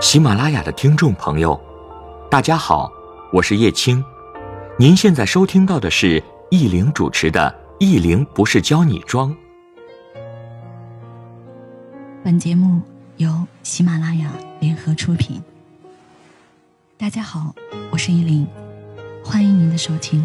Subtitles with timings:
[0.00, 1.60] 喜马拉雅的听众朋友，
[2.30, 2.88] 大家好，
[3.32, 4.02] 我是叶青。
[4.78, 6.22] 您现在收听到的是
[6.52, 9.30] 易玲主持的《易玲不是教你装》。
[12.22, 12.80] 本节目
[13.16, 15.42] 由喜马拉雅联合出品。
[16.96, 17.52] 大家好，
[17.90, 18.46] 我是依林，
[19.24, 20.24] 欢迎您的收听。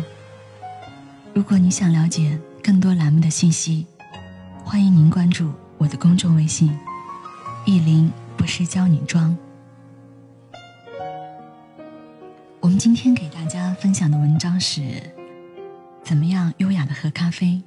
[1.34, 3.88] 如果你想了解更多栏目的信息，
[4.64, 5.50] 欢迎您关注
[5.80, 6.78] 我的公众微信
[7.66, 9.36] “意林不是教你装”。
[12.64, 14.82] 我们今天给大家分享的文章是：
[16.02, 17.62] 怎么样优雅的喝咖啡？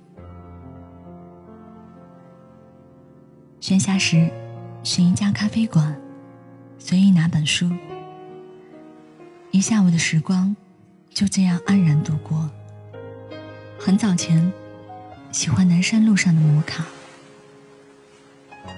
[3.61, 4.33] 闲暇时，
[4.83, 5.95] 寻一家咖啡馆，
[6.79, 7.71] 随意拿本书，
[9.51, 10.57] 一下午的时光
[11.11, 12.49] 就这样安然度过。
[13.79, 14.51] 很早前，
[15.31, 16.87] 喜欢南山路上的摩卡，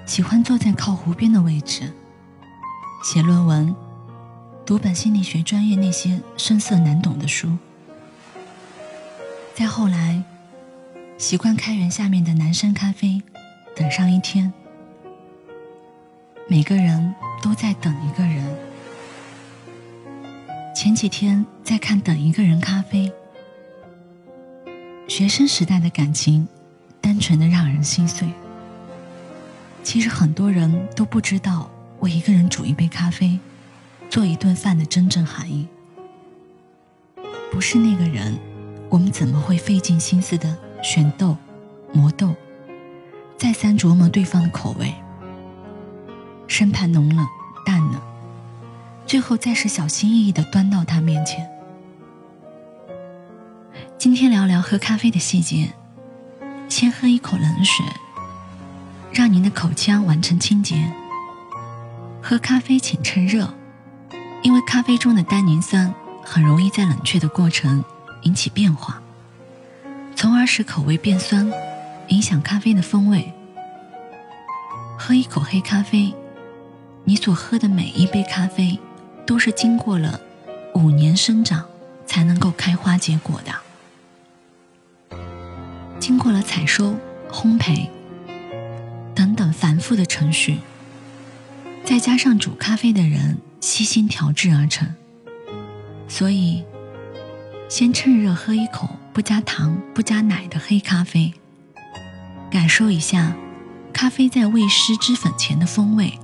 [0.05, 1.93] 喜欢坐在靠湖边的位置，
[3.05, 3.73] 写论文。
[4.69, 7.57] 读本心理学专业那些深涩难懂的书，
[9.55, 10.23] 再后来，
[11.17, 13.23] 习惯开源下面的南山咖啡，
[13.75, 14.53] 等上一天。
[16.49, 18.45] 每个人都在等一个人。
[20.77, 23.11] 前几天在看《等一个人咖啡》，
[25.09, 26.47] 学生时代的感情，
[27.01, 28.29] 单纯的让人心碎。
[29.83, 33.39] 其实很多人都不知道，我一个人煮一杯咖啡。
[34.11, 35.69] 做一顿饭的真正含义，
[37.53, 38.39] 不是那个人，
[38.89, 41.37] 我们怎么会费尽心思的选豆、
[41.93, 42.35] 磨豆，
[43.37, 44.95] 再三琢磨对方的口味，
[46.47, 47.27] 生怕浓了、
[47.67, 48.03] 淡了，
[49.07, 51.47] 最后再是小心翼翼的端到他面前。
[53.99, 55.73] 今天聊聊喝咖啡的细节，
[56.69, 57.85] 先喝一口冷水，
[59.13, 60.91] 让您的口腔完成清洁。
[62.23, 63.58] 喝咖啡请趁热。
[64.43, 67.85] 因为咖啡中的单宁酸很容易在冷却的过程
[68.23, 69.03] 引起变化，
[70.15, 71.51] 从而使口味变酸，
[72.09, 73.33] 影响咖啡的风味。
[74.99, 76.15] 喝一口黑咖啡，
[77.05, 78.79] 你所喝的每一杯咖啡
[79.27, 80.21] 都是经过了
[80.75, 81.65] 五年生长
[82.07, 85.19] 才能够开花结果的，
[85.99, 86.97] 经过了采收、
[87.31, 87.89] 烘焙
[89.15, 90.59] 等等繁复的程序，
[91.85, 93.39] 再加上煮咖啡的人。
[93.61, 94.95] 悉心调制而成，
[96.09, 96.65] 所以
[97.69, 101.35] 先趁热喝一口不加糖、不加奶的黑咖啡，
[102.51, 103.35] 感受一下
[103.93, 106.19] 咖啡在未施脂粉前的风味，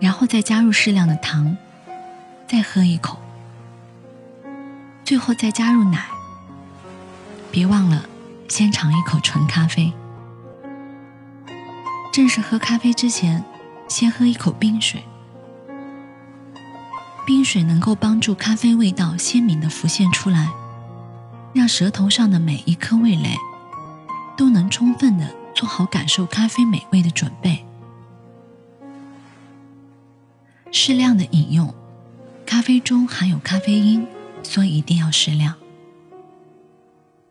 [0.00, 1.56] 然后再加入适量的糖，
[2.46, 3.18] 再喝一口，
[5.04, 6.06] 最后再加入奶。
[7.50, 8.04] 别忘了
[8.48, 9.92] 先尝一口纯咖啡。
[12.12, 13.44] 正式喝咖啡之前。
[13.88, 15.02] 先喝一口冰水，
[17.26, 20.50] 冰水能够帮助咖啡味道鲜明的浮现出来，
[21.54, 23.34] 让舌头上的每一颗味蕾
[24.36, 27.64] 都能充分的做好感受咖啡美味的准备。
[30.70, 31.74] 适量的饮用，
[32.44, 34.06] 咖啡中含有咖啡因，
[34.42, 35.54] 所以一定要适量。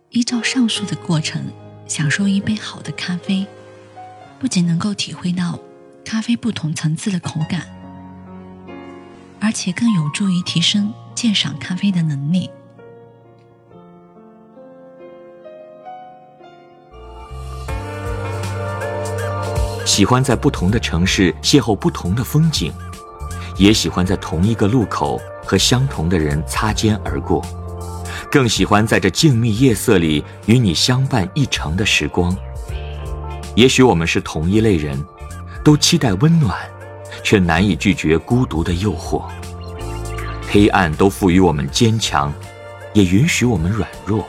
[0.09, 1.45] 依照上述的过程，
[1.87, 3.45] 享受一杯好的咖啡，
[4.39, 5.59] 不仅能够体会到。
[6.09, 7.63] 咖啡不同层次的口感，
[9.41, 12.49] 而且更有助于提升鉴赏咖啡的能力。
[19.85, 22.71] 喜欢在不同的城市邂逅不同的风景，
[23.57, 27.45] 也喜欢在同一个路口和相同的人擦肩而过，
[28.31, 32.33] 更喜欢在这静谧夜色里与你相伴一程的时光。
[33.57, 35.05] 也许我们是同一类人。
[35.63, 36.57] 都期待温暖，
[37.23, 39.29] 却难以拒绝孤独的诱惑。
[40.49, 42.33] 黑暗都赋予我们坚强，
[42.93, 44.25] 也允许我们软弱。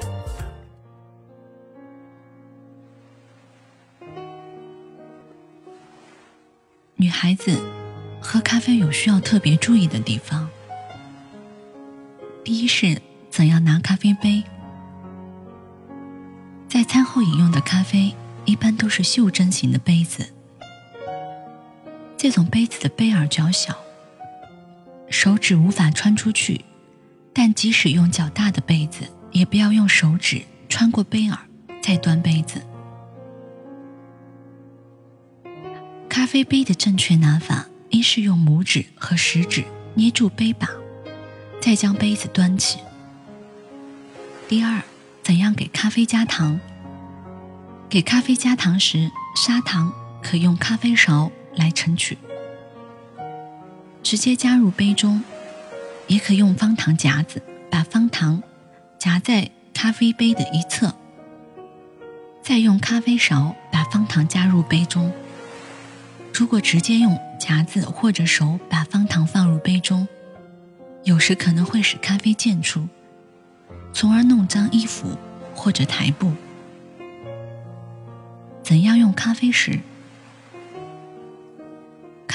[6.97, 7.57] 女孩子
[8.21, 10.49] 喝咖啡有需要特别注意的地方。
[12.43, 13.01] 第一是
[13.31, 14.43] 怎样拿咖啡杯。
[16.69, 18.13] 在餐后饮用的咖啡，
[18.45, 20.27] 一般都是袖珍型的杯子。
[22.19, 23.79] 这种杯子的杯耳较小，
[25.09, 26.65] 手指无法穿出去，
[27.33, 31.39] 但即使用较大的杯子，也不要用手指穿过杯耳
[31.81, 32.61] 再端杯子。
[36.09, 39.65] 咖啡杯的正确拿法，一是用拇指和食指
[39.95, 40.69] 捏住杯把，
[41.61, 42.81] 再将杯子端起。
[44.49, 44.83] 第二，
[45.23, 46.59] 怎样给咖啡加糖？
[47.89, 51.31] 给咖啡加糖时，砂糖可用咖啡勺。
[51.59, 52.17] 来盛取，
[54.03, 55.23] 直接加入杯中，
[56.07, 58.41] 也可用方糖夹子把方糖
[58.97, 60.95] 夹在咖啡杯的一侧，
[62.41, 65.13] 再用咖啡勺把方糖加入杯中。
[66.33, 70.07] 如果直接用夹子或者手把方糖放入杯中，
[71.03, 72.87] 有时可能会使咖啡溅出，
[73.93, 75.19] 从而弄脏衣服
[75.57, 76.33] 或者台布。
[78.63, 79.81] 怎样用咖啡时？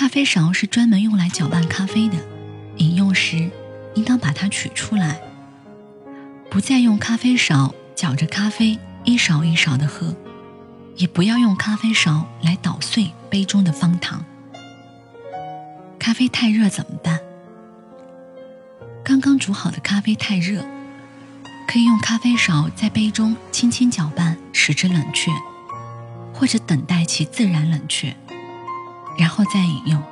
[0.03, 2.17] 咖啡勺是专门用来搅拌咖啡的，
[2.75, 3.49] 饮用时
[3.95, 5.17] 应当把它取出来，
[6.51, 10.13] 不再用咖啡勺搅着咖啡一勺一勺的喝，
[10.97, 14.25] 也不要用咖啡勺来捣碎杯中的方糖。
[15.97, 17.21] 咖啡太热怎么办？
[19.05, 20.65] 刚刚煮好的咖啡太热，
[21.65, 25.31] 可以用咖啡勺在杯中轻轻搅拌，使之冷却，
[26.33, 28.13] 或者等待其自然冷却。
[29.17, 30.03] 然后再饮用。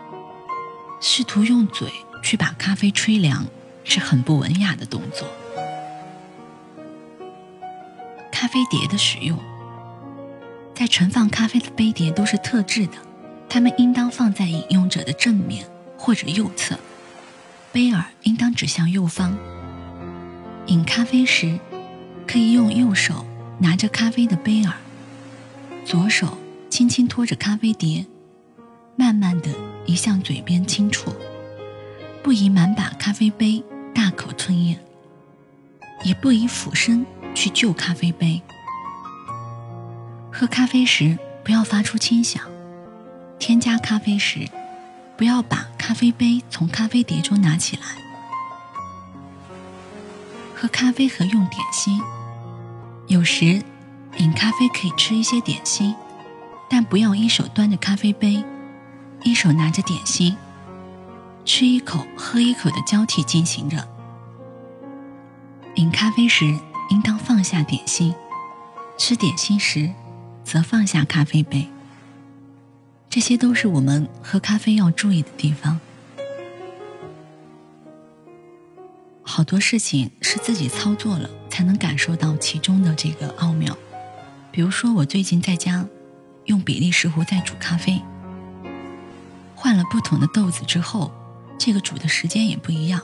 [1.00, 1.92] 试图用嘴
[2.24, 3.45] 去把咖啡吹凉，
[3.83, 5.27] 是很不文雅的动作。
[8.31, 9.38] 咖啡碟的使用，
[10.75, 12.94] 在盛放咖啡的杯碟都是特制的，
[13.50, 15.65] 它们应当放在饮用者的正面
[15.98, 16.77] 或者右侧，
[17.71, 19.36] 杯耳应当指向右方。
[20.68, 21.59] 饮咖啡时，
[22.27, 23.25] 可以用右手
[23.59, 24.75] 拿着咖啡的杯耳，
[25.83, 26.38] 左手
[26.69, 28.06] 轻轻托着咖啡碟。
[29.01, 29.50] 慢慢的
[29.88, 31.12] 移向嘴边轻啜，
[32.21, 33.63] 不宜满把咖啡杯
[33.95, 34.77] 大口吞咽，
[36.03, 37.03] 也不宜俯身
[37.33, 38.39] 去救咖啡杯。
[40.31, 42.44] 喝咖啡时不要发出轻响，
[43.39, 44.48] 添加咖啡时
[45.18, 47.81] 不要把咖啡杯从咖啡碟中拿起来。
[50.56, 52.00] 喝咖啡和用点心，
[53.07, 53.63] 有时
[54.18, 55.95] 饮咖啡可以吃一些点心，
[56.69, 58.45] 但不要一手端着咖啡杯。
[59.23, 60.35] 一手拿着点心，
[61.45, 63.88] 吃一口喝一口的交替进行着。
[65.75, 66.45] 饮咖啡时
[66.89, 68.13] 应当放下点心，
[68.97, 69.91] 吃点心时
[70.44, 71.68] 则放下咖啡杯。
[73.09, 75.79] 这些都是我们喝咖啡要注意的地方。
[79.24, 83.77] 好多事情是自己操作了才能感受到其中的这个奥妙。
[84.51, 85.85] 比如说，我最近在家
[86.45, 88.01] 用比利时壶在煮咖啡。
[89.61, 91.11] 换了不同的豆子之后，
[91.59, 92.99] 这个煮的时间也不一样。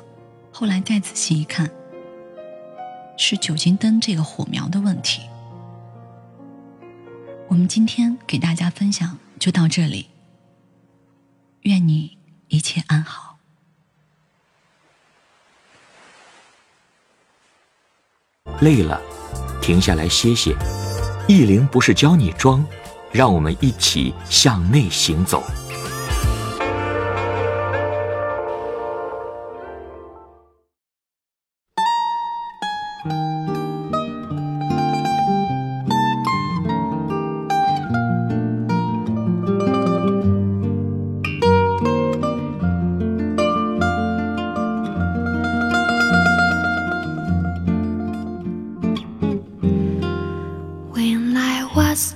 [0.51, 1.69] 后来再仔细一看，
[3.15, 5.21] 是酒精灯这个火苗的问题。
[7.47, 10.09] 我们今天给大家分享就到这里，
[11.61, 12.17] 愿你
[12.47, 13.37] 一切安好。
[18.61, 18.99] 累了，
[19.61, 20.57] 停下来歇歇。
[21.27, 22.65] 意林不是教你装，
[23.11, 25.43] 让我们一起向内行走。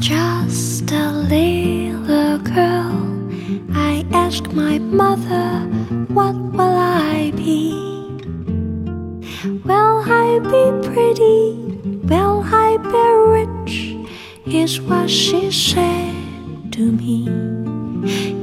[0.01, 2.92] just a little girl.
[3.71, 5.61] I asked my mother,
[6.07, 7.71] What will I be?
[9.64, 11.54] Will I be pretty?
[12.09, 13.06] Will I be
[13.37, 13.95] rich?
[14.47, 17.25] Is what she said to me.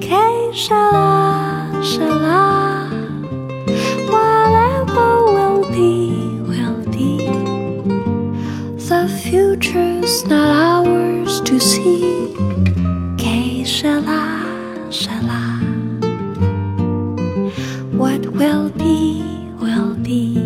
[0.00, 2.57] Que sera, sera.
[9.58, 12.32] Future's not ours to see.
[13.18, 14.22] Que shala,
[14.88, 15.42] shala,
[17.92, 19.22] what will be,
[19.60, 20.38] will be.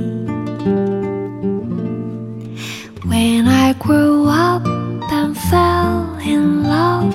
[3.05, 4.65] When I grew up
[5.13, 7.15] and fell in love.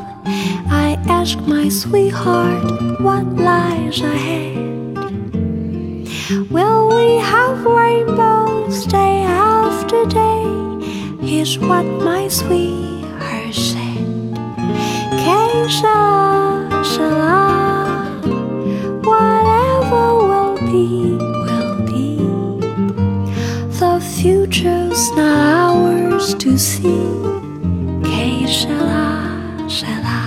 [0.69, 4.57] I asked my sweetheart what lies ahead.
[6.51, 10.36] Will we have rainbows day after day?
[11.27, 14.33] Here's what my sweetheart said.
[15.19, 17.43] Que shala,
[19.03, 22.15] whatever will be, will be.
[23.77, 27.03] The future's not ours to see.
[28.47, 30.26] Shala, shala.